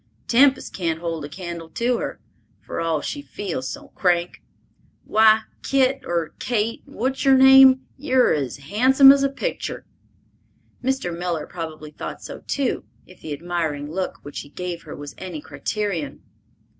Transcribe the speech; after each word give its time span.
Tempest 0.27 0.73
can't 0.73 0.97
hold 0.99 1.23
a 1.25 1.29
candle 1.29 1.69
to 1.69 1.99
her, 1.99 2.19
for 2.59 2.81
all 2.81 3.01
she 3.01 3.21
feels 3.21 3.69
so 3.69 3.89
crank. 3.89 4.41
Why, 5.03 5.41
Kit, 5.61 6.01
or 6.07 6.33
Kate, 6.39 6.81
what's 6.85 7.23
yer 7.23 7.37
name? 7.37 7.85
You're 7.97 8.33
as 8.33 8.57
handsome 8.57 9.11
as 9.11 9.21
a 9.21 9.29
pictur!" 9.29 9.85
Mr. 10.83 11.15
Miller 11.15 11.45
probably 11.45 11.91
thought 11.91 12.19
so 12.23 12.39
too, 12.47 12.83
if 13.05 13.21
the 13.21 13.31
admiring 13.31 13.91
look 13.91 14.17
which 14.23 14.39
he 14.39 14.49
gave 14.49 14.81
her 14.81 14.95
was 14.95 15.13
any 15.19 15.39
criterion. 15.39 16.23